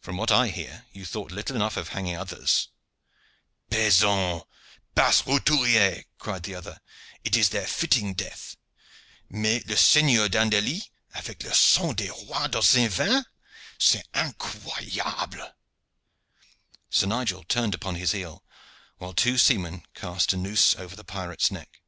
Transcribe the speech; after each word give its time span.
"From 0.00 0.16
what 0.16 0.32
I 0.32 0.48
hear, 0.48 0.86
you 0.90 1.04
thought 1.04 1.30
little 1.30 1.54
enough 1.54 1.76
of 1.76 1.90
hanging 1.90 2.16
others." 2.16 2.66
"Peasants, 3.70 4.44
base 4.96 5.22
roturiers," 5.24 6.04
cried 6.18 6.42
the 6.42 6.56
other. 6.56 6.80
"It 7.22 7.36
is 7.36 7.50
their 7.50 7.64
fitting 7.64 8.14
death. 8.14 8.56
Mais 9.28 9.64
Le 9.66 9.76
Seigneur 9.76 10.28
d'Andelys, 10.28 10.90
avec 11.14 11.44
le 11.44 11.54
sang 11.54 11.94
des 11.94 12.10
rois 12.10 12.48
dans 12.48 12.60
ses 12.66 12.88
veins! 12.92 13.24
C'est 13.78 14.02
incroyable!" 14.14 15.48
Sir 16.90 17.06
Nigel 17.06 17.44
turned 17.44 17.72
upon 17.76 17.94
his 17.94 18.10
heel, 18.10 18.42
while 18.96 19.12
two 19.14 19.38
seamen 19.38 19.84
cast 19.94 20.32
a 20.32 20.36
noose 20.36 20.74
over 20.74 20.96
the 20.96 21.04
pirate's 21.04 21.52
neck. 21.52 21.80